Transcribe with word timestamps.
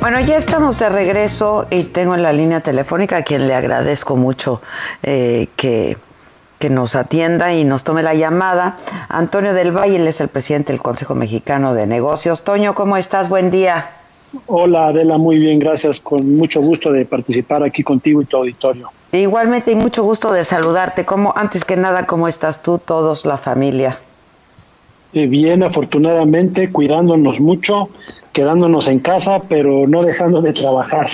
Bueno, 0.00 0.18
ya 0.20 0.38
estamos 0.38 0.78
de 0.78 0.88
regreso 0.88 1.66
y 1.68 1.82
tengo 1.82 2.14
en 2.14 2.22
la 2.22 2.32
línea 2.32 2.60
telefónica 2.60 3.18
a 3.18 3.22
quien 3.22 3.46
le 3.46 3.54
agradezco 3.54 4.16
mucho 4.16 4.62
eh, 5.02 5.48
que, 5.56 5.98
que, 6.58 6.70
nos 6.70 6.96
atienda 6.96 7.52
y 7.52 7.64
nos 7.64 7.84
tome 7.84 8.02
la 8.02 8.14
llamada. 8.14 8.78
Antonio 9.10 9.52
del 9.52 9.76
Valle, 9.76 9.96
él 9.96 10.08
es 10.08 10.22
el 10.22 10.28
presidente 10.28 10.72
del 10.72 10.80
Consejo 10.80 11.14
Mexicano 11.14 11.74
de 11.74 11.86
Negocios. 11.86 12.44
Toño, 12.44 12.74
¿cómo 12.74 12.96
estás? 12.96 13.28
Buen 13.28 13.50
día. 13.50 13.90
Hola 14.46 14.86
Adela, 14.86 15.18
muy 15.18 15.38
bien, 15.38 15.58
gracias. 15.58 16.00
Con 16.00 16.34
mucho 16.34 16.62
gusto 16.62 16.90
de 16.92 17.04
participar 17.04 17.62
aquí 17.62 17.82
contigo 17.82 18.22
y 18.22 18.24
tu 18.24 18.38
auditorio. 18.38 18.90
Igualmente 19.12 19.70
y 19.72 19.74
mucho 19.74 20.02
gusto 20.02 20.32
de 20.32 20.44
saludarte. 20.44 21.04
¿Cómo, 21.04 21.34
antes 21.36 21.66
que 21.66 21.76
nada, 21.76 22.06
¿cómo 22.06 22.26
estás 22.26 22.62
tú, 22.62 22.78
todos, 22.78 23.26
la 23.26 23.36
familia? 23.36 23.98
Eh, 25.12 25.26
bien, 25.26 25.62
afortunadamente, 25.62 26.70
cuidándonos 26.70 27.40
mucho, 27.40 27.88
quedándonos 28.32 28.86
en 28.86 29.00
casa, 29.00 29.40
pero 29.48 29.86
no 29.88 30.02
dejando 30.02 30.40
de 30.40 30.52
trabajar. 30.52 31.08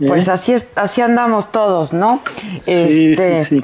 ¿eh? 0.00 0.06
Pues 0.06 0.28
así 0.28 0.52
es, 0.52 0.68
así 0.76 1.00
andamos 1.00 1.50
todos, 1.50 1.92
¿no? 1.92 2.20
Sí, 2.62 3.12
este, 3.12 3.44
sí, 3.44 3.60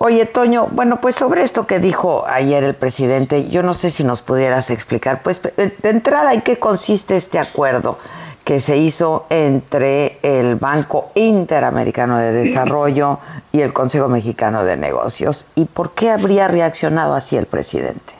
Oye, 0.00 0.26
Toño, 0.26 0.68
bueno, 0.70 1.00
pues 1.00 1.16
sobre 1.16 1.42
esto 1.42 1.66
que 1.66 1.80
dijo 1.80 2.24
ayer 2.28 2.62
el 2.62 2.74
presidente, 2.74 3.48
yo 3.48 3.64
no 3.64 3.74
sé 3.74 3.90
si 3.90 4.04
nos 4.04 4.20
pudieras 4.22 4.70
explicar, 4.70 5.22
pues 5.24 5.42
de 5.42 5.72
entrada, 5.82 6.34
¿en 6.34 6.42
qué 6.42 6.56
consiste 6.56 7.16
este 7.16 7.40
acuerdo 7.40 7.98
que 8.44 8.60
se 8.60 8.76
hizo 8.76 9.26
entre 9.28 10.18
el 10.22 10.54
Banco 10.54 11.10
Interamericano 11.16 12.16
de 12.18 12.30
Desarrollo 12.30 13.18
y 13.50 13.60
el 13.60 13.72
Consejo 13.72 14.06
Mexicano 14.06 14.64
de 14.64 14.76
Negocios? 14.76 15.48
¿Y 15.56 15.64
por 15.64 15.90
qué 15.94 16.10
habría 16.10 16.46
reaccionado 16.46 17.14
así 17.14 17.36
el 17.36 17.46
presidente? 17.46 18.17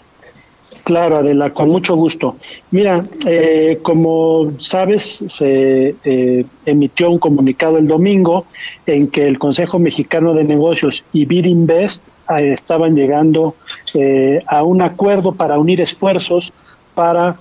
Claro, 0.85 1.19
Adela, 1.19 1.51
con 1.51 1.69
mucho 1.71 1.97
gusto. 1.97 2.37
Mira, 2.71 3.05
eh, 3.27 3.79
como 3.83 4.53
sabes, 4.59 5.25
se 5.29 5.95
eh, 6.05 6.45
emitió 6.65 7.11
un 7.11 7.19
comunicado 7.19 7.79
el 7.79 7.87
domingo 7.87 8.47
en 8.87 9.09
que 9.09 9.27
el 9.27 9.39
Consejo 9.39 9.79
Mexicano 9.79 10.35
de 10.35 10.45
Negocios 10.45 11.05
y 11.13 11.25
Birinvest 11.25 12.03
eh, 12.37 12.53
estaban 12.53 12.95
llegando 12.95 13.55
a 14.47 14.63
un 14.63 14.83
acuerdo 14.83 15.33
para 15.33 15.59
unir 15.59 15.81
esfuerzos 15.81 16.53
para 16.99 17.37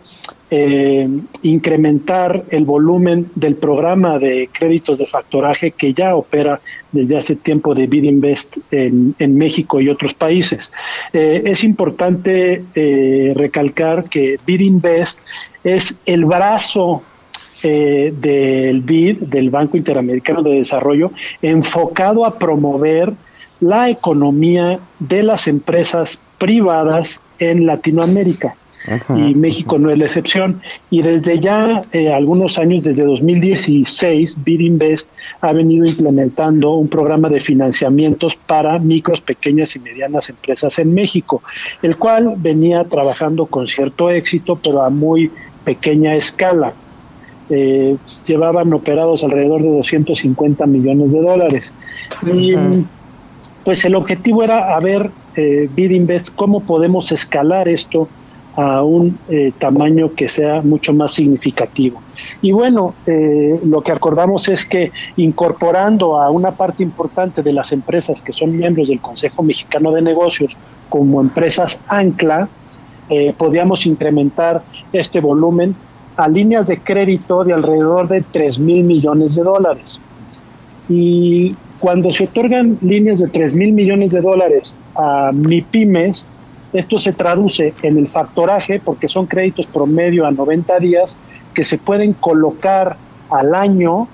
eh, 0.52 1.10
incrementar 1.42 2.44
el 2.52 2.64
volumen 2.64 3.32
del 3.34 3.56
programa 3.56 4.20
de 4.20 4.52
créditos 4.52 5.00
de 5.00 5.08
factoraje 5.08 5.72
que 5.72 5.96
ya 5.96 6.16
opera 6.16 6.60
desde 6.92 7.18
hace 7.18 7.36
tiempo 7.36 7.74
de 7.74 7.88
Bidinvest 7.88 8.58
en, 8.70 9.16
en 9.18 9.36
México 9.36 9.82
y 9.82 9.90
otros 9.90 10.14
países. 10.14 10.72
Eh, 11.12 11.42
es 11.44 11.64
importante 11.64 12.64
eh, 12.76 13.34
recalcar 13.36 14.04
que 14.04 14.38
Bidinvest 14.46 15.18
es 15.64 16.00
el 16.06 16.26
brazo 16.26 17.02
del 17.64 18.82
BID, 18.82 19.18
del 19.24 19.50
Banco 19.50 19.76
Interamericano 19.76 20.44
de 20.44 20.60
Desarrollo, 20.60 21.10
enfocado 21.42 22.24
a 22.24 22.38
promover 22.38 23.12
la 23.60 23.90
economía 23.90 24.80
de 25.00 25.24
las 25.24 25.48
empresas 25.48 26.20
privadas 26.38 27.20
en 27.40 27.66
Latinoamérica 27.66 28.56
y 29.10 29.36
México 29.36 29.78
no 29.78 29.92
es 29.92 30.00
la 30.00 30.06
excepción. 30.06 30.60
Y 30.90 31.02
desde 31.02 31.40
ya 31.40 31.84
eh, 31.92 32.12
algunos 32.14 32.58
años, 32.58 32.84
desde 32.84 33.04
2016, 33.04 34.44
Bidinvest 34.44 35.10
ha 35.42 35.54
venido 35.54 35.86
implementando 35.86 36.74
un 36.74 36.88
programa 36.88 37.30
de 37.30 37.40
financiamientos 37.40 38.36
para 38.36 38.80
micros, 38.80 39.22
pequeñas 39.22 39.76
y 39.76 39.80
medianas 39.80 40.30
empresas 40.30 40.80
en 40.80 40.94
México, 40.94 41.42
el 41.82 41.98
cual 41.98 42.34
venía 42.38 42.84
trabajando 42.84 43.46
con 43.46 43.68
cierto 43.68 44.10
éxito, 44.10 44.60
pero 44.62 44.84
a 44.84 44.90
muy 44.90 45.32
pequeña 45.64 46.16
escala. 46.16 46.74
Eh, 47.50 47.96
llevaban 48.26 48.74
operados 48.74 49.24
alrededor 49.24 49.62
de 49.62 49.70
250 49.70 50.66
millones 50.66 51.14
de 51.14 51.22
dólares. 51.22 51.74
Y 52.26 52.54
pues 53.64 53.84
el 53.84 53.96
objetivo 53.96 54.44
era 54.44 54.76
a 54.76 54.80
ver, 54.80 55.12
eh, 55.36 55.70
Bidinvest, 55.74 56.30
cómo 56.36 56.62
podemos 56.62 57.12
escalar 57.12 57.68
esto 57.68 58.08
a 58.58 58.82
un 58.82 59.20
eh, 59.30 59.54
tamaño 59.60 60.14
que 60.16 60.28
sea 60.28 60.64
mucho 60.64 60.92
más 60.92 61.14
significativo. 61.14 62.02
Y 62.42 62.52
bueno, 62.52 62.96
eh, 63.06 63.60
lo 63.64 63.82
que 63.82 63.92
acordamos 63.92 64.50
es 64.50 64.66
que 64.66 64.92
incorporando 65.16 66.20
a 66.20 66.32
una 66.32 66.52
parte 66.52 66.82
importante 66.82 67.44
de 67.44 67.54
las 67.54 67.72
empresas 67.72 68.20
que 68.20 68.34
son 68.34 68.58
miembros 68.58 68.88
del 68.88 69.00
Consejo 69.00 69.44
Mexicano 69.44 69.92
de 69.92 70.02
Negocios 70.02 70.58
como 70.90 71.22
empresas 71.22 71.80
ancla, 71.88 72.50
eh, 73.10 73.34
podíamos 73.38 73.86
incrementar 73.86 74.64
este 74.92 75.20
volumen 75.22 75.76
a 76.18 76.28
líneas 76.28 76.66
de 76.66 76.80
crédito 76.80 77.44
de 77.44 77.54
alrededor 77.54 78.08
de 78.08 78.24
3 78.24 78.58
mil 78.58 78.84
millones 78.84 79.36
de 79.36 79.44
dólares. 79.44 80.00
Y 80.90 81.56
cuando 81.80 82.12
se 82.12 82.24
otorgan 82.24 82.80
líneas 82.82 83.20
de 83.20 83.28
3 83.28 83.54
mil 83.54 83.72
millones 83.72 84.10
de 84.12 84.22
dólares 84.22 84.76
a 84.96 85.30
MIPIMES, 85.32 86.26
esto 86.74 87.00
se 87.00 87.14
traduce 87.14 87.74
en 87.82 87.98
el 87.98 88.08
factoraje, 88.08 88.80
porque 88.80 89.08
son 89.08 89.26
créditos 89.26 89.68
promedio 89.68 90.26
a 90.26 90.32
90 90.32 90.80
días, 90.80 91.18
que 91.54 91.64
se 91.64 91.78
pueden 91.78 92.14
colocar 92.14 92.98
al 93.30 93.56
año 93.56 94.08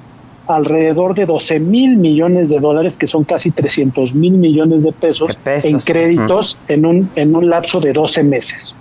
alrededor 0.48 1.16
de 1.16 1.26
12 1.26 1.60
mil 1.60 1.98
millones 1.98 2.50
de 2.50 2.60
dólares, 2.60 2.98
que 2.98 3.08
son 3.08 3.24
casi 3.24 3.52
300 3.52 4.14
mil 4.14 4.34
millones 4.34 4.84
de 4.84 4.92
pesos, 4.92 5.38
en 5.46 5.80
créditos 5.80 6.58
en, 6.68 6.86
un, 6.86 7.10
en 7.16 7.36
un 7.36 7.50
lapso 7.50 7.80
de 7.80 7.94
12 7.94 8.24
meses. 8.24 8.76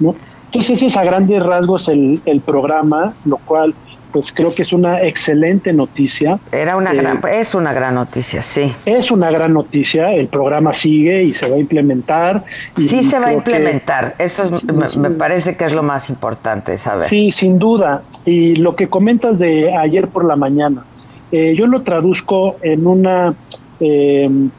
Entonces, 0.00 0.70
ese 0.70 0.86
es 0.86 0.96
a 0.96 1.04
grandes 1.04 1.42
rasgos 1.42 1.88
el, 1.88 2.20
el 2.26 2.40
programa, 2.40 3.14
lo 3.24 3.38
cual 3.38 3.74
pues 4.12 4.32
creo 4.32 4.54
que 4.54 4.62
es 4.62 4.72
una 4.72 5.02
excelente 5.02 5.72
noticia. 5.72 6.38
Era 6.52 6.76
una 6.76 6.92
gran, 6.92 7.18
eh, 7.18 7.40
es 7.40 7.54
una 7.54 7.72
gran 7.72 7.94
noticia, 7.94 8.42
sí. 8.42 8.72
Es 8.86 9.10
una 9.10 9.30
gran 9.30 9.52
noticia, 9.52 10.12
el 10.12 10.28
programa 10.28 10.74
sigue 10.74 11.22
y 11.24 11.34
se 11.34 11.48
va 11.48 11.56
a 11.56 11.58
implementar. 11.58 12.44
sí 12.76 13.02
se 13.02 13.18
va 13.18 13.28
a 13.28 13.32
implementar, 13.32 14.14
eso 14.18 14.50
me, 14.98 15.10
parece 15.10 15.56
que 15.56 15.64
es 15.64 15.74
lo 15.74 15.82
más 15.82 16.10
importante, 16.10 16.76
saber. 16.78 17.08
Sí, 17.08 17.32
sin 17.32 17.58
duda. 17.58 18.02
Y 18.24 18.56
lo 18.56 18.76
que 18.76 18.88
comentas 18.88 19.38
de 19.38 19.74
ayer 19.74 20.08
por 20.08 20.24
la 20.24 20.36
mañana, 20.36 20.84
eh, 21.30 21.54
yo 21.56 21.66
lo 21.66 21.82
traduzco 21.82 22.56
en 22.62 22.86
una... 22.86 23.34
Em, 23.80 24.50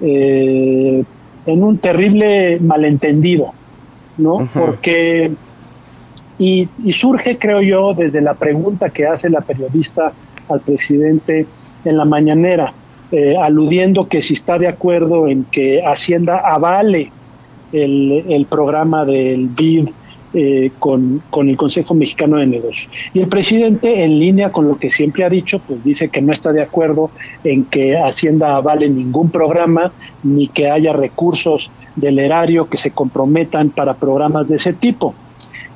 eh, 0.00 1.04
en 1.46 1.62
un 1.62 1.78
terrible 1.78 2.58
malentendido, 2.60 3.52
¿no? 4.18 4.48
Porque 4.52 5.30
y, 6.38 6.68
surge, 6.92 7.38
creo 7.38 7.62
yo, 7.62 7.94
desde 7.94 8.20
la 8.20 8.34
pregunta 8.34 8.90
que 8.90 9.06
hace 9.06 9.30
la 9.30 9.40
periodista 9.40 10.12
al 10.48 10.60
presidente 10.60 11.46
en 11.84 11.96
la 11.96 12.04
mañanera, 12.04 12.72
eh, 13.10 13.36
aludiendo 13.40 14.06
que 14.08 14.20
si 14.20 14.34
está 14.34 14.58
de 14.58 14.68
acuerdo 14.68 15.28
en 15.28 15.44
que 15.44 15.82
Hacienda 15.84 16.38
avale 16.38 17.10
el, 17.72 18.46
programa 18.48 19.04
del 19.04 19.48
BID 19.48 19.88
eh, 20.34 20.70
con, 20.78 21.22
con, 21.30 21.48
el 21.48 21.56
Consejo 21.56 21.94
Mexicano 21.94 22.36
de 22.36 22.46
Negocios. 22.46 22.90
Y 23.14 23.20
el 23.20 23.28
presidente, 23.28 24.04
en 24.04 24.18
línea 24.18 24.50
con 24.50 24.68
lo 24.68 24.76
que 24.76 24.90
siempre 24.90 25.24
ha 25.24 25.30
dicho, 25.30 25.58
pues 25.60 25.82
dice 25.82 26.10
que 26.10 26.20
no 26.20 26.32
está 26.32 26.52
de 26.52 26.62
acuerdo 26.62 27.10
en 27.44 27.64
que 27.64 27.96
Hacienda 27.96 28.56
avale 28.56 28.88
ningún 28.90 29.30
programa, 29.30 29.92
ni 30.22 30.48
que 30.48 30.70
haya 30.70 30.92
recursos 30.92 31.70
del 31.94 32.18
erario 32.18 32.68
que 32.68 32.76
se 32.76 32.90
comprometan 32.90 33.70
para 33.70 33.94
programas 33.94 34.48
de 34.48 34.56
ese 34.56 34.74
tipo. 34.74 35.14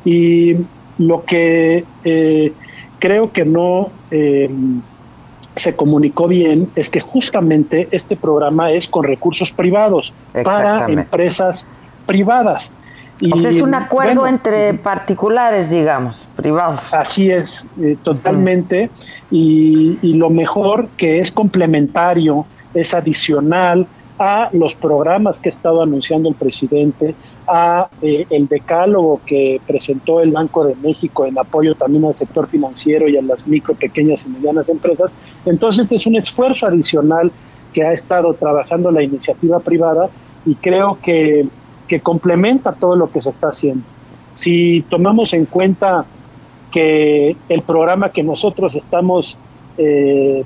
Y 0.05 0.57
lo 0.99 1.25
que 1.25 1.85
eh, 2.05 2.53
creo 2.99 3.33
que 3.33 3.45
no 3.45 3.91
eh, 4.11 4.51
se 5.57 5.77
comunicó 5.77 6.29
bien 6.29 6.71
es 6.77 6.91
que 6.91 7.01
justamente 7.01 7.89
este 7.91 8.17
programa 8.17 8.71
es 8.71 8.89
con 8.89 9.05
recursos 9.05 9.53
privados 9.53 10.13
para 10.45 10.87
empresas 10.87 11.67
privadas. 12.07 12.73
Y, 13.23 13.47
es 13.47 13.61
un 13.61 13.75
acuerdo 13.75 14.27
entre 14.27 14.73
particulares, 14.73 15.69
digamos, 15.69 16.27
privados. 16.37 16.95
Así 16.95 17.31
es, 17.31 17.67
eh, 17.79 17.99
totalmente. 18.03 18.89
Y, 19.31 19.99
y, 20.01 20.15
lo 20.15 20.31
mejor 20.31 20.89
que 20.97 21.19
es 21.19 21.31
complementario, 21.31 22.47
es 22.73 22.95
adicional 22.95 23.87
a 24.21 24.51
los 24.53 24.75
programas 24.75 25.41
que 25.41 25.49
ha 25.49 25.53
estado 25.53 25.83
anunciando 25.83 26.29
el 26.29 26.35
presidente, 26.35 27.15
a 27.49 27.89
eh, 28.03 28.27
el 28.29 28.49
decálogo 28.49 29.23
que 29.25 29.59
presentó 29.67 30.21
el 30.21 30.31
Banco 30.31 30.63
de 30.63 30.75
México 30.75 31.25
en 31.25 31.39
apoyo 31.39 31.75
también 31.75 32.05
al 32.05 32.15
sector 32.15 32.47
financiero 32.47 33.09
y 33.09 33.17
a 33.17 33.23
las 33.23 33.47
micro, 33.47 33.75
pequeñas 33.75 34.27
y 34.27 34.29
medianas 34.29 34.69
empresas. 34.69 35.11
Entonces, 35.47 35.85
este 35.85 35.95
es 35.95 36.07
un 36.07 36.17
esfuerzo 36.17 36.67
adicional 36.67 37.33
que 37.73 37.83
ha 37.83 37.95
estado 37.95 38.35
trabajando 38.35 38.91
la 38.91 39.03
iniciativa 39.03 39.59
privada 39.59 40.11
y 40.45 40.55
creo 40.55 40.99
que, 41.03 41.49
complementa 42.03 42.73
todo 42.73 42.95
lo 42.95 43.11
que 43.11 43.21
se 43.21 43.31
está 43.31 43.49
haciendo. 43.49 43.83
Si 44.35 44.83
tomamos 44.83 45.33
en 45.33 45.47
cuenta 45.47 46.05
que 46.71 47.37
el 47.49 47.63
programa 47.63 48.11
que 48.11 48.23
nosotros 48.23 48.77
estamos 48.77 49.37
eh, 49.77 50.45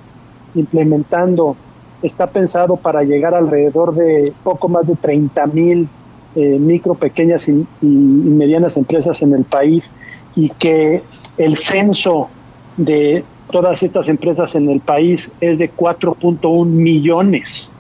implementando 0.55 1.57
está 2.07 2.27
pensado 2.27 2.77
para 2.77 3.03
llegar 3.03 3.35
alrededor 3.35 3.95
de 3.95 4.33
poco 4.43 4.69
más 4.69 4.87
de 4.87 4.95
30 4.97 5.47
mil 5.49 5.89
eh, 6.37 6.59
micro, 6.59 6.95
pequeñas 6.95 7.49
y, 7.49 7.65
medianas 7.81 8.77
empresas 8.77 9.23
en 9.23 9.35
el 9.35 9.45
país 9.45 9.91
y 10.35 10.51
que 10.51 11.03
el 11.39 11.57
censo 11.57 12.29
de 12.77 13.25
todas 13.51 13.83
estas 13.83 14.09
empresas 14.09 14.55
en 14.55 14.69
el 14.69 14.81
país 14.81 15.31
es 15.41 15.59
de 15.59 15.71
4.1 15.71 16.67
millones. 16.67 17.71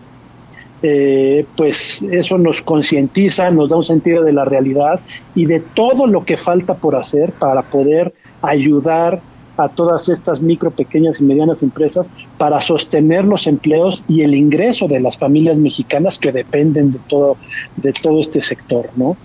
Eh, 0.82 1.46
pues 1.56 2.02
eso 2.02 2.36
nos 2.38 2.60
concientiza, 2.60 3.50
nos 3.50 3.70
da 3.70 3.76
un 3.76 3.84
sentido 3.84 4.22
de 4.22 4.32
la 4.32 4.44
realidad 4.44 5.00
y 5.34 5.46
de 5.46 5.60
todo 5.60 6.06
lo 6.06 6.24
que 6.24 6.36
falta 6.36 6.74
por 6.74 6.94
hacer 6.94 7.32
para 7.32 7.62
poder 7.62 8.14
ayudar 8.42 9.20
a 9.56 9.68
todas 9.68 10.08
estas 10.08 10.40
micro, 10.40 10.70
pequeñas 10.70 11.20
y 11.20 11.24
medianas 11.24 11.62
empresas 11.62 12.10
para 12.38 12.60
sostener 12.60 13.24
los 13.24 13.46
empleos 13.46 14.02
y 14.08 14.22
el 14.22 14.34
ingreso 14.34 14.88
de 14.88 15.00
las 15.00 15.18
familias 15.18 15.56
mexicanas 15.56 16.18
que 16.18 16.32
dependen 16.32 16.92
de 16.92 16.98
todo, 17.08 17.36
de 17.76 17.92
todo 17.92 18.20
este 18.20 18.42
sector, 18.42 18.88
¿no? 18.96 19.16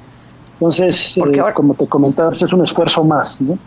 Entonces, 0.53 1.17
eh, 1.17 1.21
como 1.53 1.73
te 1.73 1.87
comentaba, 1.87 2.33
es 2.33 2.53
un 2.53 2.63
esfuerzo 2.63 3.03
más, 3.03 3.39
¿no? 3.39 3.57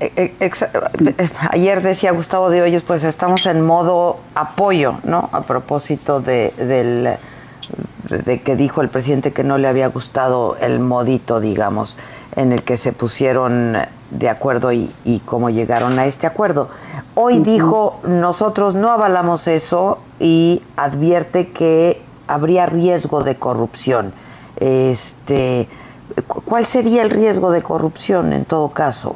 Eh, 0.00 0.34
eh, 0.40 1.30
ayer 1.50 1.82
decía 1.82 2.12
Gustavo 2.12 2.50
de 2.50 2.62
Hoyos, 2.62 2.82
pues 2.82 3.04
estamos 3.04 3.46
en 3.46 3.60
modo 3.60 4.18
apoyo, 4.34 4.94
¿no? 5.04 5.28
A 5.32 5.42
propósito 5.42 6.20
de, 6.20 6.52
del, 6.56 7.16
de 8.24 8.40
que 8.40 8.56
dijo 8.56 8.80
el 8.80 8.88
presidente 8.88 9.32
que 9.32 9.44
no 9.44 9.58
le 9.58 9.68
había 9.68 9.88
gustado 9.88 10.56
el 10.60 10.80
modito, 10.80 11.40
digamos, 11.40 11.96
en 12.36 12.52
el 12.52 12.62
que 12.62 12.76
se 12.76 12.92
pusieron 12.92 13.76
de 14.10 14.28
acuerdo 14.28 14.72
y, 14.72 14.90
y 15.04 15.20
cómo 15.20 15.50
llegaron 15.50 15.98
a 15.98 16.06
este 16.06 16.26
acuerdo. 16.26 16.68
Hoy 17.14 17.40
dijo, 17.40 18.00
nosotros 18.06 18.74
no 18.74 18.90
avalamos 18.90 19.46
eso 19.48 19.98
y 20.18 20.62
advierte 20.76 21.50
que 21.50 22.00
habría 22.26 22.66
riesgo 22.66 23.22
de 23.22 23.36
corrupción. 23.36 24.12
Este, 24.56 25.68
¿Cuál 26.26 26.66
sería 26.66 27.02
el 27.02 27.10
riesgo 27.10 27.50
de 27.50 27.62
corrupción 27.62 28.32
en 28.32 28.44
todo 28.44 28.70
caso? 28.70 29.14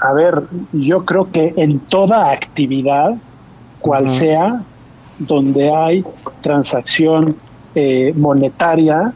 A 0.00 0.12
ver, 0.12 0.42
yo 0.72 1.04
creo 1.04 1.30
que 1.30 1.54
en 1.56 1.80
toda 1.80 2.30
actividad, 2.30 3.14
cual 3.80 4.10
sea, 4.10 4.62
donde 5.18 5.74
hay 5.74 6.04
transacción 6.40 7.36
eh, 7.74 8.12
monetaria, 8.16 9.14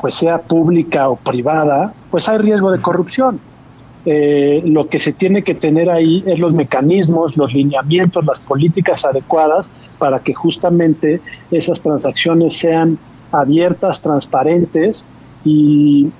pues 0.00 0.14
sea 0.14 0.38
pública 0.38 1.08
o 1.08 1.16
privada, 1.16 1.92
pues 2.10 2.28
hay 2.28 2.38
riesgo 2.38 2.70
de 2.70 2.80
corrupción. 2.80 3.40
Eh, 4.06 4.62
lo 4.64 4.88
que 4.88 5.00
se 5.00 5.12
tiene 5.12 5.42
que 5.42 5.54
tener 5.54 5.90
ahí 5.90 6.22
es 6.24 6.38
los 6.38 6.54
mecanismos, 6.54 7.36
los 7.36 7.52
lineamientos, 7.52 8.24
las 8.24 8.40
políticas 8.40 9.04
adecuadas 9.04 9.70
para 9.98 10.20
que 10.20 10.32
justamente 10.32 11.20
esas 11.50 11.82
transacciones 11.82 12.56
sean 12.56 12.98
abiertas, 13.32 14.00
transparentes 14.00 15.04
y, 15.44 16.10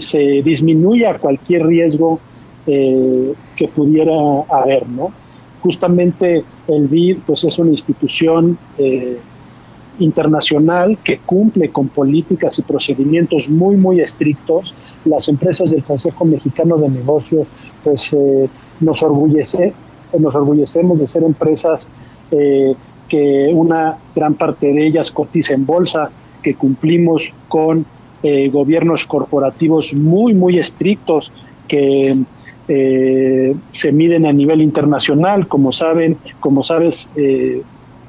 se 0.00 0.42
disminuya 0.42 1.18
cualquier 1.18 1.66
riesgo 1.66 2.20
eh, 2.66 3.34
que 3.56 3.68
pudiera 3.68 4.14
haber, 4.48 4.88
¿no? 4.88 5.12
Justamente 5.60 6.44
el 6.68 6.88
BID 6.88 7.18
pues 7.26 7.44
es 7.44 7.58
una 7.58 7.72
institución 7.72 8.56
eh, 8.78 9.18
internacional 9.98 10.98
que 11.02 11.18
cumple 11.18 11.68
con 11.70 11.88
políticas 11.88 12.58
y 12.58 12.62
procedimientos 12.62 13.48
muy 13.48 13.76
muy 13.76 14.00
estrictos. 14.00 14.74
Las 15.04 15.28
empresas 15.28 15.70
del 15.70 15.84
Consejo 15.84 16.24
Mexicano 16.24 16.76
de 16.76 16.88
Negocios 16.88 17.46
pues 17.84 18.12
eh, 18.12 18.48
nos 18.80 19.02
orgullece, 19.02 19.72
nos 20.18 20.34
orgullecemos 20.34 20.98
de 20.98 21.06
ser 21.06 21.22
empresas 21.24 21.88
que 23.08 23.50
una 23.52 23.98
gran 24.16 24.34
parte 24.34 24.68
de 24.68 24.86
ellas 24.86 25.10
cotiza 25.10 25.52
en 25.52 25.66
bolsa, 25.66 26.10
que 26.42 26.54
cumplimos 26.54 27.30
con 27.46 27.84
gobiernos 28.50 29.06
corporativos 29.06 29.92
muy 29.92 30.32
muy 30.32 30.58
estrictos 30.58 31.30
que 31.68 32.16
eh, 32.68 33.54
se 33.70 33.92
miden 33.92 34.26
a 34.26 34.32
nivel 34.32 34.60
internacional. 34.62 35.48
Como 35.48 35.72
saben, 35.72 36.16
como 36.40 36.62
sabes, 36.62 37.08
eh, 37.16 37.62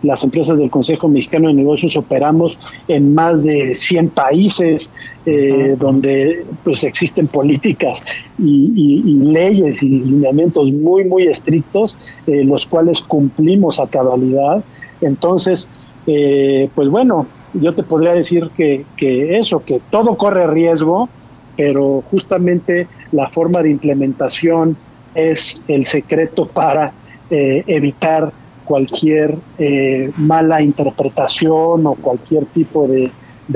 las 0.04 0.24
empresas 0.24 0.60
del 0.60 0.70
Consejo 0.70 1.08
Mexicano 1.08 1.48
de 1.48 1.56
Negocios 1.56 1.98
operamos 1.98 2.58
en 2.88 3.14
más 3.14 3.44
de 3.44 3.74
100 3.74 4.10
países 4.10 4.90
eh, 5.26 5.76
donde 5.80 6.46
pues 6.64 6.84
existen 6.84 7.28
políticas 7.28 8.04
y, 8.38 9.20
leyes 9.24 9.82
y 9.82 9.90
lineamientos 9.90 10.72
muy 10.72 11.06
muy 11.06 11.28
estrictos 11.28 11.98
los 12.28 12.66
cuales 12.66 13.02
cumplimos 13.02 13.80
a 13.80 13.88
cabalidad. 13.88 14.64
Entonces 15.02 15.68
pues 16.06 16.90
bueno 16.90 17.26
yo 17.54 17.74
te 17.74 17.84
podría 17.84 18.14
decir 18.14 18.50
que, 18.56 18.86
que 18.98 19.38
eso 19.40 19.64
que 19.64 19.82
todo 19.90 20.16
corre 20.16 20.46
riesgo 20.48 21.10
pero 21.56 22.02
justamente 22.02 22.88
la 23.12 23.30
forma 23.30 23.62
de 23.62 23.72
implementación 23.72 24.76
es 25.16 25.62
el 25.68 25.86
secreto 25.86 26.46
para 26.46 26.92
eh, 27.30 27.64
evitar 27.68 28.32
cualquier 28.66 29.38
eh, 29.58 30.12
mala 30.18 30.62
interpretación 30.62 31.86
o 31.86 31.96
cualquier 31.96 32.46
tipo 32.46 32.88
de, 32.88 33.12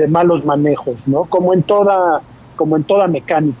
malos 0.08 0.44
manejos, 0.44 1.08
¿no? 1.08 1.24
Como 1.24 1.54
en 1.54 1.62
toda, 1.62 2.20
como 2.56 2.76
en 2.76 2.84
toda 2.84 3.06
mecánica. 3.06 3.58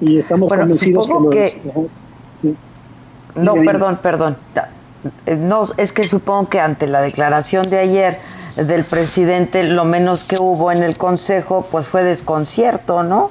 Y 0.00 0.18
estamos 0.18 0.48
convencidos 0.48 1.08
que, 1.30 1.60
No, 3.34 3.54
perdón, 3.54 3.98
perdón. 4.02 4.36
Eh, 5.26 5.36
no, 5.36 5.62
es 5.78 5.92
que 5.92 6.04
supongo 6.04 6.48
que 6.50 6.60
ante 6.60 6.86
la 6.86 7.00
declaración 7.00 7.68
de 7.70 7.78
ayer 7.78 8.18
del 8.56 8.84
presidente, 8.84 9.66
lo 9.68 9.84
menos 9.84 10.24
que 10.24 10.36
hubo 10.38 10.70
en 10.72 10.82
el 10.82 10.98
Consejo, 10.98 11.66
pues 11.70 11.86
fue 11.86 12.02
desconcierto, 12.02 13.02
¿no? 13.02 13.28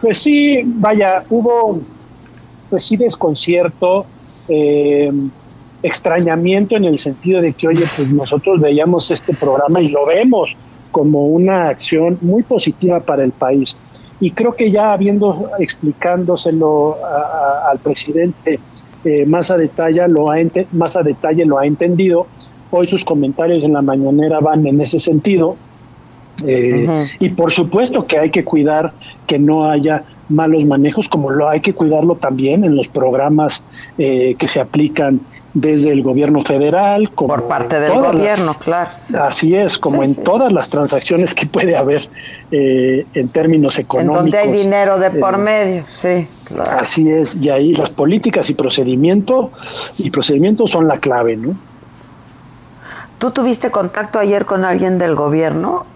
Pues 0.00 0.20
sí, 0.20 0.62
vaya, 0.64 1.24
hubo, 1.30 1.80
pues 2.70 2.84
sí, 2.84 2.96
desconcierto, 2.96 4.06
eh, 4.48 5.10
extrañamiento 5.82 6.76
en 6.76 6.84
el 6.84 6.98
sentido 6.98 7.40
de 7.40 7.52
que, 7.52 7.68
oye, 7.68 7.84
pues 7.96 8.10
nosotros 8.10 8.60
veíamos 8.60 9.10
este 9.10 9.34
programa 9.34 9.80
y 9.80 9.88
lo 9.88 10.06
vemos 10.06 10.56
como 10.90 11.26
una 11.26 11.68
acción 11.68 12.18
muy 12.20 12.42
positiva 12.42 13.00
para 13.00 13.24
el 13.24 13.32
país. 13.32 13.76
Y 14.18 14.30
creo 14.30 14.54
que 14.54 14.70
ya 14.70 14.92
habiendo 14.92 15.50
explicándoselo 15.58 16.96
al 17.68 17.78
presidente 17.78 18.58
eh, 19.04 19.26
más 19.26 19.50
a 19.50 19.56
detalle 19.56 20.08
lo 20.08 20.30
ha 20.30 20.36
más 20.72 20.96
a 20.96 21.02
detalle 21.02 21.44
lo 21.44 21.58
ha 21.58 21.66
entendido. 21.66 22.26
Hoy 22.70 22.88
sus 22.88 23.04
comentarios 23.04 23.62
en 23.62 23.74
la 23.74 23.82
mañanera 23.82 24.40
van 24.40 24.66
en 24.66 24.80
ese 24.80 24.98
sentido 24.98 25.56
eh, 26.44 27.06
y 27.20 27.30
por 27.30 27.52
supuesto 27.52 28.06
que 28.06 28.18
hay 28.18 28.30
que 28.30 28.44
cuidar 28.44 28.92
que 29.26 29.38
no 29.38 29.70
haya 29.70 30.04
malos 30.28 30.66
manejos, 30.66 31.08
como 31.08 31.30
lo 31.30 31.48
hay 31.48 31.60
que 31.60 31.72
cuidarlo 31.72 32.16
también 32.16 32.64
en 32.64 32.76
los 32.76 32.88
programas 32.88 33.62
eh, 33.96 34.34
que 34.38 34.48
se 34.48 34.60
aplican 34.60 35.20
desde 35.56 35.90
el 35.90 36.02
gobierno 36.02 36.42
federal. 36.42 37.10
Como 37.14 37.28
por 37.34 37.44
parte 37.44 37.80
del 37.80 37.92
gobierno, 37.92 38.54
claro. 38.54 38.90
Así 39.18 39.56
es, 39.56 39.78
como 39.78 40.02
en 40.02 40.14
todas 40.14 40.52
las 40.52 40.68
transacciones 40.68 41.34
que 41.34 41.46
puede 41.46 41.76
haber 41.76 42.08
eh, 42.50 43.06
en 43.14 43.28
términos 43.28 43.78
económicos. 43.78 44.26
En 44.26 44.30
donde 44.30 44.38
hay 44.38 44.52
dinero 44.52 44.98
de 44.98 45.10
por 45.12 45.38
medio, 45.38 45.82
sí. 45.82 46.26
Así 46.70 47.10
es, 47.10 47.34
y 47.36 47.48
ahí 47.48 47.72
las 47.72 47.90
políticas 47.90 48.50
y 48.50 48.54
procedimientos 48.54 49.50
y 49.98 50.10
procedimientos 50.10 50.70
son 50.70 50.86
la 50.86 50.98
clave, 50.98 51.36
¿no? 51.36 51.56
¿Tú 53.18 53.30
tuviste 53.30 53.70
contacto 53.70 54.18
ayer 54.18 54.44
con 54.44 54.66
alguien 54.66 54.98
del 54.98 55.14
gobierno? 55.14 55.86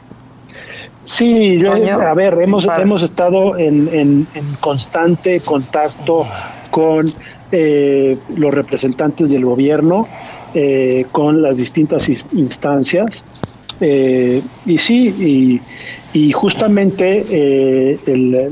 Sí, 1.05 1.59
yo, 1.59 1.73
a 1.73 2.15
ver, 2.15 2.41
hemos, 2.41 2.67
hemos 2.79 3.03
estado 3.03 3.59
en, 3.59 3.89
en, 3.93 4.27
constante 4.61 5.41
contacto 5.41 6.25
con 6.71 7.07
eh, 7.53 8.17
los 8.37 8.55
representantes 8.55 9.31
del 9.31 9.45
gobierno, 9.45 10.07
eh, 10.55 11.05
con 11.13 11.43
las 11.43 11.57
distintas 11.57 12.09
instancias. 12.09 13.25
Eh, 13.81 14.43
y 14.67 14.79
sí, 14.79 15.61
y, 16.13 16.33
justamente 16.33 17.97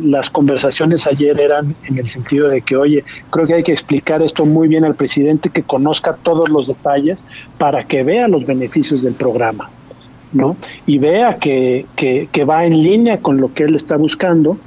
las 0.02 0.31
conversaciones 0.31 1.07
ayer 1.07 1.38
eran 1.40 1.75
en 1.88 1.99
el 1.99 2.09
sentido 2.09 2.49
de 2.49 2.62
que, 2.62 2.76
oye, 2.76 3.05
creo 3.31 3.47
que 3.47 3.55
hay 3.55 3.62
que 3.62 3.73
explicar 3.73 4.23
esto 4.23 4.47
muy 4.47 4.69
bien 4.69 4.85
al 4.85 4.95
presidente, 4.95 5.50
que 5.50 5.62
conozca 5.62 6.14
todos 6.14 6.49
los 6.49 6.69
detalles 6.69 7.25
para 7.59 7.85
que 7.85 8.05
vea 8.05 8.28
los 8.28 8.47
beneficios 8.47 9.02
del 9.02 9.14
programa. 9.14 9.71
¿no? 10.33 10.57
Y 10.87 10.99
vea 10.99 11.38
que, 11.38 11.87
que, 11.97 12.45
va 12.45 12.64
en 12.64 12.83
línea 12.83 13.19
con 13.19 13.40
lo 13.40 13.52
que 13.52 13.64
él 13.64 13.75
está 13.75 13.97
buscando. 13.97 14.59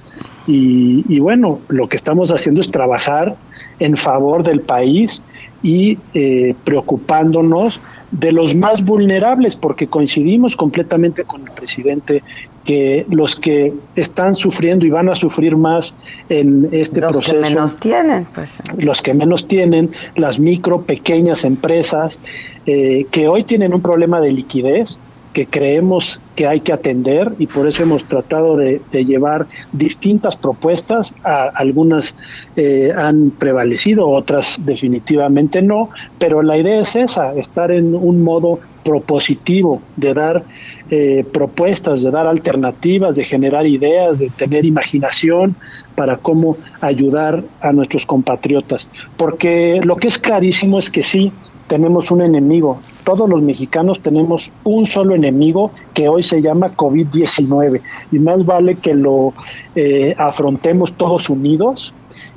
Y, 0.48 1.20
bueno, 1.20 1.60
lo 1.70 1.88
que 1.88 1.98
estamos 1.98 2.32
haciendo 2.32 2.62
es 2.62 2.72
trabajar 2.72 3.36
en 3.80 3.96
favor 3.96 4.44
del 4.44 4.62
país 4.62 5.22
y 5.64 5.98
eh, 6.14 6.56
preocupándonos 6.64 7.80
de 8.12 8.32
los 8.32 8.56
más 8.56 8.84
vulnerables, 8.84 9.56
porque 9.56 9.88
coincidimos 9.88 10.56
completamente 10.56 11.24
con 11.24 11.42
el 11.42 11.52
presidente 11.52 12.24
que 12.66 13.06
los 13.10 13.36
que 13.36 13.74
están 13.96 14.36
sufriendo 14.36 14.86
y 14.86 14.90
van 14.90 15.10
a 15.10 15.16
sufrir 15.16 15.56
más 15.56 15.94
en 16.30 16.68
este 16.72 17.02
proceso. 17.02 17.36
Los 17.36 17.48
que 17.48 17.50
menos 17.50 17.78
tienen, 17.78 18.28
pues. 18.36 18.58
Los 18.78 19.02
que 19.02 19.14
menos 19.14 19.48
tienen, 19.48 19.90
las 20.16 20.40
micro, 20.40 20.82
pequeñas 20.82 21.46
empresas, 21.46 22.20
eh, 22.66 23.06
que 23.12 23.28
hoy 23.28 23.44
tienen 23.44 23.74
un 23.74 23.82
problema 23.82 24.20
de 24.20 24.32
liquidez, 24.32 24.98
que 25.34 25.46
creemos 25.46 26.20
que 26.36 26.48
hay 26.48 26.62
que 26.62 26.74
atender 26.74 27.32
y 27.40 27.48
por 27.48 27.68
eso 27.68 27.84
hemos 27.84 28.04
tratado 28.06 28.58
de, 28.58 28.82
llevar 28.92 29.46
distintas 29.72 30.36
propuestas. 30.36 31.14
algunas 31.24 32.16
eh, 32.56 32.92
han 32.96 33.32
prevalecido, 33.32 34.10
otras 34.10 34.58
definitivamente 34.60 35.62
no, 35.62 35.90
pero 36.20 36.42
la 36.42 36.58
idea 36.58 36.82
es 36.82 36.96
esa, 36.96 37.34
estar 37.36 37.72
en 37.72 37.96
un 37.96 38.24
modo 38.24 38.60
propositivo 38.84 39.82
de 39.96 40.14
dar 40.14 40.44
eh, 40.90 41.24
propuestas, 41.32 42.02
de 42.02 42.12
dar 42.12 42.28
alternativas, 42.28 43.16
de 43.16 43.24
generar 43.24 43.66
ideas, 43.68 44.20
de 44.20 44.30
tener 44.30 44.66
imaginación 44.66 45.56
para 45.96 46.18
cómo 46.18 46.58
ayudar 46.82 47.44
a 47.62 47.72
nuestros 47.72 48.06
compatriotas. 48.06 48.88
Porque 49.18 49.80
lo 49.84 49.96
que 49.98 50.08
es 50.08 50.18
clarísimo 50.18 50.80
es 50.80 50.90
que 50.90 51.04
sí, 51.04 51.32
tenemos 51.72 52.12
un 52.12 52.22
enemigo. 52.22 52.76
Todos 53.06 53.30
los 53.30 53.42
mexicanos 53.42 54.02
tenemos 54.02 54.52
un 54.66 54.86
solo 54.86 55.16
enemigo 55.16 55.72
que 55.94 56.10
hoy 56.10 56.22
se 56.22 56.42
llama 56.42 56.76
COVID-19 56.76 57.80
y 58.12 58.20
más 58.20 58.46
vale 58.46 58.76
que 58.76 58.94
lo 58.94 59.34
eh, 59.78 60.14
afrontemos 60.18 60.92
todos 60.98 61.30
unidos 61.30 61.94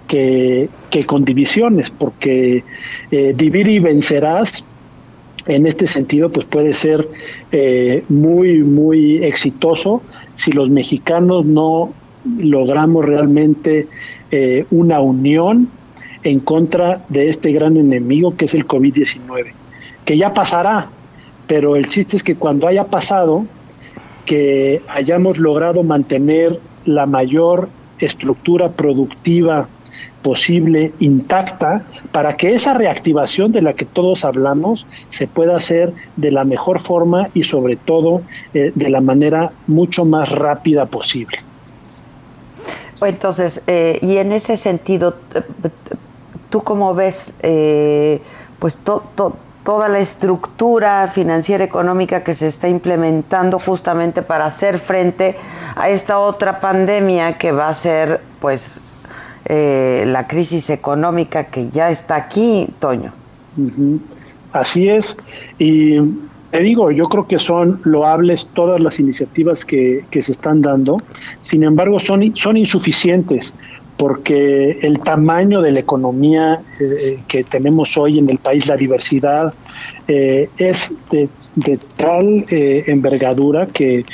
que, 0.07 0.69
con 1.05 1.25
divisiones, 1.25 1.91
porque 1.91 2.63
eh, 3.11 3.35
y 3.37 3.79
vencerás 3.81 4.65
en 5.47 5.67
este 5.67 5.89
sentido 5.89 6.31
pues 6.31 6.47
puede 6.47 6.73
ser 6.73 7.09
eh, 7.51 8.05
muy 8.09 8.63
muy 8.63 9.17
exitoso 9.25 10.01
si 10.37 10.53
los 10.53 10.71
mexicanos 10.71 11.45
no 11.45 11.93
logramos 12.39 13.05
realmente 13.05 13.89
una 14.71 15.01
unión 15.01 15.69
en 16.25 16.41
contra 16.41 17.03
de 17.09 17.29
este 17.29 17.53
gran 17.53 17.77
enemigo 17.77 18.37
que 18.37 18.47
es 18.47 18.55
el 18.55 18.67
COVID-19, 18.67 19.53
que 20.05 20.19
ya 20.19 20.35
pasará, 20.35 20.89
pero 21.47 21.77
el 21.77 21.89
chiste 21.89 22.17
es 22.17 22.25
que 22.25 22.35
cuando 22.35 22.67
haya 22.67 22.85
pasado, 22.85 23.45
que 24.25 24.83
hayamos 24.89 25.39
logrado 25.39 25.83
mantener 25.83 26.59
la 26.87 27.07
mayor 27.07 27.69
estructura 27.99 28.71
productiva 28.71 29.69
posible 30.23 30.93
intacta 31.01 31.85
para 32.11 32.37
que 32.37 32.55
esa 32.55 32.73
reactivación 32.73 33.53
de 33.53 33.61
la 33.61 33.75
que 33.75 33.85
todos 33.85 34.25
hablamos 34.25 34.87
se 35.11 35.27
pueda 35.27 35.57
hacer 35.57 35.93
de 36.17 36.31
la 36.31 36.45
mejor 36.45 36.81
forma 36.81 37.29
y 37.35 37.43
sobre 37.43 37.77
todo 37.77 38.23
eh, 38.55 38.73
de 38.75 38.89
la 38.89 39.03
manera 39.03 39.53
mucho 39.67 40.07
más 40.07 40.31
rápida 40.31 40.87
posible. 40.87 41.39
Entonces, 43.03 43.63
eh, 43.67 43.99
y 44.01 44.17
en 44.17 44.33
ese 44.33 44.57
sentido, 44.57 45.15
¿Tú 46.55 46.63
cómo 46.63 46.95
ves 46.95 47.35
eh, 47.43 48.21
pues 48.61 48.79
toda 48.79 49.89
la 49.89 49.99
estructura 49.99 51.09
financiera 51.09 51.65
económica 51.65 52.23
que 52.23 52.33
se 52.33 52.47
está 52.47 52.69
implementando 52.69 53.59
justamente 53.59 54.23
para 54.23 54.45
hacer 54.45 54.79
frente 54.79 55.35
a 55.75 55.91
esta 55.91 56.21
otra 56.21 56.61
pandemia 56.61 57.39
que 57.39 57.51
va 57.51 57.67
a 57.67 57.75
ser 57.75 58.21
pues 58.41 59.05
eh, 59.47 60.05
la 60.07 60.29
crisis 60.29 60.71
económica 60.71 61.47
que 61.47 61.71
ya 61.71 61.91
está 61.91 62.15
aquí, 62.15 62.69
Toño? 62.79 63.13
Así 64.53 64.89
es. 64.89 65.17
Y 65.59 65.99
te 66.53 66.61
digo, 66.61 66.93
yo 66.93 67.09
creo 67.09 67.27
que 67.27 67.41
son 67.41 67.81
loables 67.83 68.47
todas 68.55 68.81
las 68.81 69.01
iniciativas 69.01 69.65
que, 69.65 70.05
que 70.09 70.23
se 70.23 70.31
están 70.31 70.63
dando, 70.63 71.03
sin 71.41 71.65
embargo 71.65 71.99
son, 71.99 72.37
son 72.37 72.57
insuficientes 72.57 73.53
porque 73.97 74.79
el 74.83 74.99
tamaño 75.01 75.61
de 75.61 75.73
la 75.73 75.81
economía 75.81 76.61
eh, 76.81 77.21
que 77.29 77.45
tenemos 77.45 77.97
hoy 77.97 78.19
en 78.19 78.29
el 78.29 78.39
país, 78.39 78.67
la 78.67 78.77
diversidad, 78.77 79.55
eh, 80.09 80.49
es 80.57 80.95
de, 81.11 81.29
tal 81.97 82.45
eh, 82.51 82.85
envergadura 82.89 83.67
que, 83.67 84.05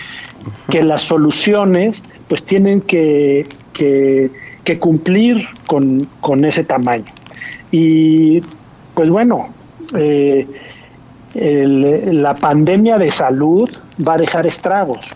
las 0.73 1.03
soluciones 1.03 2.03
pues 2.29 2.43
tienen 2.45 2.81
que, 2.81 3.47
cumplir 4.79 5.47
con, 5.67 6.09
con, 6.21 6.45
ese 6.45 6.65
tamaño. 6.65 7.13
Y 7.71 8.41
pues 8.95 9.11
bueno, 9.11 9.49
la 11.35 12.35
pandemia 12.35 12.97
de 12.97 13.11
salud 13.11 13.71
va 14.07 14.15
a 14.15 14.19
dejar 14.19 14.47
estragos 14.47 15.15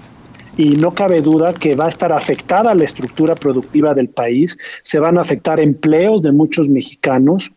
y 0.56 0.76
no 0.76 0.92
cabe 0.92 1.20
duda 1.20 1.52
que 1.52 1.74
va 1.74 1.86
a 1.86 1.88
estar 1.88 2.12
afectada 2.12 2.74
la 2.74 2.84
estructura 2.84 3.34
productiva 3.34 3.94
del 3.94 4.08
país, 4.08 4.56
se 4.82 4.98
van 4.98 5.18
a 5.18 5.22
afectar 5.22 5.60
empleos 5.60 6.22
de 6.22 6.32
muchos 6.32 6.68
mexicanos 6.68 7.50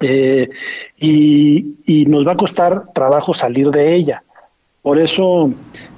eh, 0.00 0.50
y, 0.98 1.74
y 1.86 2.06
nos 2.06 2.26
va 2.26 2.32
a 2.32 2.36
costar 2.36 2.92
trabajo 2.92 3.34
salir 3.34 3.70
de 3.70 3.96
ella. 3.96 4.22
Por 4.82 4.98
eso 4.98 5.52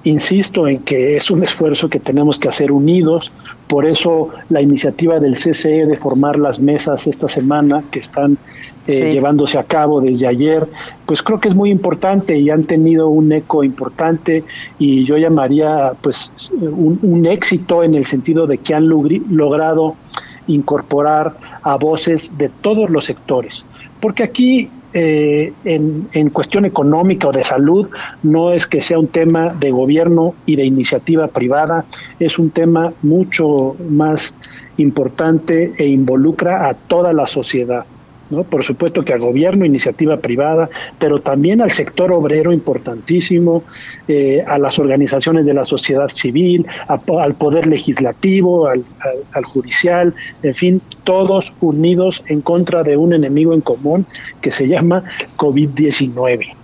insisto 0.04 0.66
en 0.66 0.80
que 0.80 1.16
es 1.16 1.30
un 1.30 1.44
esfuerzo 1.44 1.88
que 1.88 2.00
tenemos 2.00 2.38
que 2.38 2.48
hacer 2.48 2.72
unidos, 2.72 3.32
por 3.72 3.86
eso 3.86 4.28
la 4.50 4.60
iniciativa 4.60 5.18
del 5.18 5.34
CCE 5.34 5.86
de 5.86 5.96
formar 5.96 6.38
las 6.38 6.60
mesas 6.60 7.06
esta 7.06 7.26
semana 7.26 7.82
que 7.90 8.00
están 8.00 8.36
eh, 8.86 9.12
llevándose 9.14 9.56
a 9.56 9.62
cabo 9.62 10.02
desde 10.02 10.26
ayer, 10.26 10.68
pues 11.06 11.22
creo 11.22 11.40
que 11.40 11.48
es 11.48 11.54
muy 11.54 11.70
importante 11.70 12.36
y 12.36 12.50
han 12.50 12.64
tenido 12.64 13.08
un 13.08 13.32
eco 13.32 13.64
importante 13.64 14.44
y 14.78 15.06
yo 15.06 15.16
llamaría 15.16 15.92
pues 16.02 16.30
un, 16.60 17.24
éxito 17.24 17.82
en 17.82 17.94
el 17.94 18.04
sentido 18.04 18.46
de 18.46 18.58
que 18.58 18.74
han 18.74 18.90
logrado 18.90 19.96
incorporar 20.48 21.32
a 21.62 21.76
voces 21.76 22.36
de 22.36 22.50
todos 22.50 22.90
los 22.90 23.06
sectores. 23.06 23.64
Porque 24.02 24.22
aquí 24.22 24.68
eh, 24.94 25.52
en, 25.64 26.08
en, 26.12 26.30
cuestión 26.30 26.64
económica 26.64 27.28
o 27.28 27.32
de 27.32 27.44
salud 27.44 27.88
no 28.22 28.52
es 28.52 28.66
que 28.66 28.82
sea 28.82 28.98
un 28.98 29.08
tema 29.08 29.54
de 29.54 29.70
gobierno 29.70 30.34
y 30.44 30.56
de 30.56 30.64
iniciativa 30.64 31.28
privada, 31.28 31.86
es 32.20 32.38
un 32.38 32.50
tema 32.50 32.92
mucho 33.02 33.74
más 33.88 34.34
importante 34.76 35.72
e 35.78 35.86
involucra 35.86 36.68
a 36.68 36.74
toda 36.74 37.12
la 37.12 37.26
sociedad. 37.26 37.84
Por 38.44 38.62
supuesto 38.62 39.02
que 39.02 39.12
al 39.12 39.20
gobierno, 39.20 39.64
iniciativa 39.64 40.16
privada, 40.16 40.68
pero 40.98 41.20
también 41.20 41.60
al 41.60 41.70
sector 41.70 42.12
obrero 42.12 42.52
importantísimo, 42.52 43.64
eh, 44.08 44.42
a 44.46 44.58
las 44.58 44.78
organizaciones 44.78 45.44
de 45.46 45.54
la 45.54 45.64
sociedad 45.64 46.08
civil, 46.08 46.66
al 46.88 47.34
poder 47.34 47.66
legislativo, 47.66 48.68
al, 48.68 48.84
al 49.32 49.44
judicial, 49.44 50.14
en 50.42 50.54
fin, 50.54 50.82
todos 51.04 51.52
unidos 51.60 52.22
en 52.26 52.40
contra 52.40 52.82
de 52.82 52.96
un 52.96 53.12
enemigo 53.12 53.52
en 53.52 53.60
común 53.60 54.06
que 54.40 54.50
se 54.50 54.66
llama 54.66 55.04
COVID-19 55.36 56.61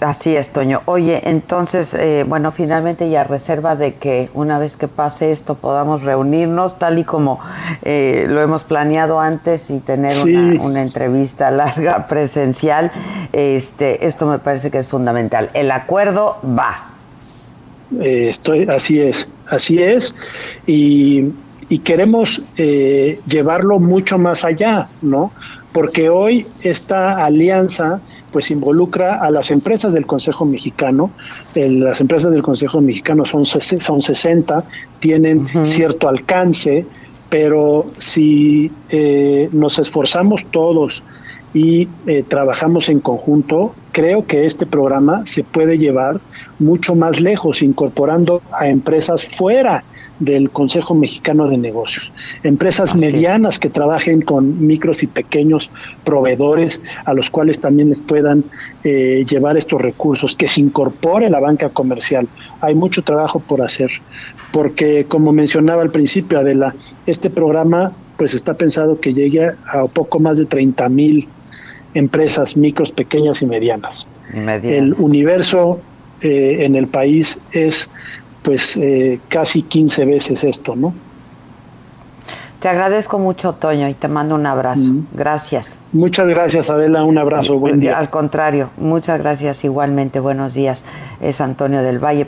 así 0.00 0.36
es, 0.36 0.50
Toño. 0.50 0.82
Oye, 0.84 1.22
entonces, 1.24 1.92
eh, 1.94 2.24
bueno, 2.26 2.52
finalmente 2.52 3.10
ya 3.10 3.24
reserva 3.24 3.74
de 3.74 3.94
que 3.94 4.30
una 4.34 4.58
vez 4.58 4.76
que 4.76 4.86
pase 4.86 5.32
esto 5.32 5.56
podamos 5.56 6.02
reunirnos 6.02 6.78
tal 6.78 6.98
y 6.98 7.04
como 7.04 7.40
eh, 7.82 8.26
lo 8.28 8.40
hemos 8.40 8.62
planeado 8.62 9.18
antes 9.18 9.70
y 9.70 9.80
tener 9.80 10.16
una, 10.60 10.82
entrevista 10.82 11.50
larga 11.50 12.06
presencial. 12.08 12.92
Este, 13.32 14.06
esto 14.06 14.26
me 14.26 14.38
parece 14.38 14.70
que 14.70 14.78
es 14.78 14.86
fundamental. 14.86 15.48
El 15.54 15.70
acuerdo 15.70 16.36
va. 16.56 16.76
Eh, 18.00 18.28
estoy, 18.30 18.68
así 18.68 19.00
es, 19.00 19.30
así 19.48 19.82
es. 19.82 20.14
Y, 20.66 21.32
y 21.68 21.78
queremos 21.78 22.46
llevarlo 22.56 23.80
mucho 23.80 24.16
más 24.16 24.44
allá, 24.44 24.86
¿no? 25.02 25.32
Porque 25.72 26.08
hoy 26.08 26.46
esta 26.62 27.24
alianza 27.24 28.00
pues 28.36 28.50
involucra 28.50 29.22
a 29.22 29.30
las 29.30 29.50
empresas 29.50 29.94
del 29.94 30.04
Consejo 30.04 30.44
Mexicano. 30.44 31.10
las 31.54 32.02
empresas 32.02 32.30
del 32.30 32.42
Consejo 32.42 32.82
Mexicano 32.82 33.24
son, 33.24 33.46
son 33.46 34.02
60, 34.02 34.62
tienen 34.98 35.48
cierto 35.64 36.06
alcance, 36.06 36.84
pero 37.30 37.86
si 37.96 38.70
eh, 38.90 39.48
nos 39.52 39.78
esforzamos 39.78 40.44
todos 40.50 41.02
y 41.56 41.88
eh, 42.06 42.22
trabajamos 42.22 42.90
en 42.90 43.00
conjunto, 43.00 43.74
creo 43.92 44.26
que 44.26 44.44
este 44.44 44.66
programa 44.66 45.24
se 45.24 45.42
puede 45.42 45.78
llevar 45.78 46.20
mucho 46.58 46.94
más 46.94 47.22
lejos, 47.22 47.62
incorporando 47.62 48.42
a 48.52 48.68
empresas 48.68 49.24
fuera 49.24 49.82
del 50.18 50.50
Consejo 50.50 50.94
Mexicano 50.94 51.48
de 51.48 51.56
Negocios. 51.56 52.12
Empresas 52.42 52.94
medianas 52.94 53.58
que 53.58 53.70
trabajen 53.70 54.20
con 54.20 54.66
micros 54.66 55.02
y 55.02 55.06
pequeños 55.06 55.70
proveedores 56.04 56.78
a 57.06 57.14
los 57.14 57.30
cuales 57.30 57.58
también 57.58 57.88
les 57.88 58.00
puedan 58.00 58.44
eh, 58.84 59.24
llevar 59.26 59.56
estos 59.56 59.80
recursos, 59.80 60.36
que 60.36 60.48
se 60.48 60.60
incorpore 60.60 61.30
la 61.30 61.40
banca 61.40 61.70
comercial. 61.70 62.28
Hay 62.60 62.74
mucho 62.74 63.00
trabajo 63.00 63.40
por 63.40 63.62
hacer, 63.62 63.90
porque 64.52 65.06
como 65.08 65.32
mencionaba 65.32 65.80
al 65.80 65.90
principio, 65.90 66.38
Adela, 66.38 66.74
este 67.06 67.30
programa 67.30 67.92
pues 68.18 68.34
está 68.34 68.52
pensado 68.52 69.00
que 69.00 69.14
llegue 69.14 69.46
a 69.46 69.84
poco 69.86 70.18
más 70.18 70.36
de 70.36 70.44
30 70.44 70.88
mil 70.90 71.28
empresas 71.96 72.56
micros, 72.56 72.92
pequeñas 72.92 73.42
y 73.42 73.46
medianas. 73.46 74.06
El 74.34 74.94
universo 74.94 75.80
eh, 76.20 76.58
en 76.60 76.76
el 76.76 76.88
país 76.88 77.38
es 77.52 77.88
pues 78.42 78.76
eh, 78.76 79.18
casi 79.28 79.62
15 79.62 80.04
veces 80.04 80.44
esto, 80.44 80.76
¿no? 80.76 80.94
Te 82.60 82.68
agradezco 82.68 83.18
mucho, 83.18 83.52
Toño, 83.52 83.88
y 83.88 83.94
te 83.94 84.08
mando 84.08 84.34
un 84.34 84.46
abrazo. 84.46 84.90
Gracias. 85.12 85.78
Muchas 85.92 86.26
gracias, 86.26 86.70
Adela. 86.70 87.04
Un 87.04 87.18
abrazo. 87.18 87.58
Buen 87.58 87.80
día. 87.80 87.98
Al 87.98 88.08
contrario, 88.08 88.70
muchas 88.76 89.20
gracias 89.20 89.62
igualmente. 89.64 90.20
Buenos 90.20 90.54
días. 90.54 90.84
Es 91.20 91.40
Antonio 91.40 91.82
del 91.82 91.98
Valle, 91.98 92.24